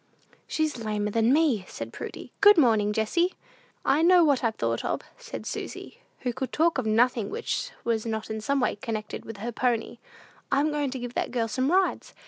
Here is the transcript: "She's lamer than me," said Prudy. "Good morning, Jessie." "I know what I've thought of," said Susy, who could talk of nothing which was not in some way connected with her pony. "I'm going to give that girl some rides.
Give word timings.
"She's 0.47 0.79
lamer 0.83 1.11
than 1.11 1.31
me," 1.31 1.63
said 1.67 1.93
Prudy. 1.93 2.31
"Good 2.41 2.57
morning, 2.57 2.91
Jessie." 2.91 3.35
"I 3.85 4.01
know 4.01 4.23
what 4.23 4.43
I've 4.43 4.55
thought 4.55 4.83
of," 4.83 5.01
said 5.19 5.45
Susy, 5.45 5.99
who 6.21 6.33
could 6.33 6.51
talk 6.51 6.79
of 6.79 6.87
nothing 6.87 7.29
which 7.29 7.69
was 7.83 8.03
not 8.07 8.31
in 8.31 8.41
some 8.41 8.59
way 8.59 8.77
connected 8.77 9.25
with 9.25 9.37
her 9.37 9.51
pony. 9.51 9.99
"I'm 10.51 10.71
going 10.71 10.89
to 10.89 10.97
give 10.97 11.13
that 11.13 11.29
girl 11.29 11.47
some 11.47 11.71
rides. 11.71 12.15